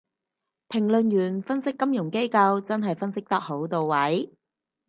[0.73, 4.33] 評論員分析金融機構真係分析得好到位